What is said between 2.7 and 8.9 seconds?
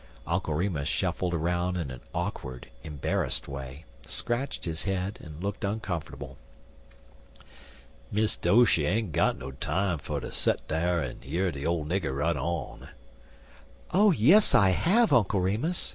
embarrassed way, scratched his head, and looked uncomfortable. "Miss Doshy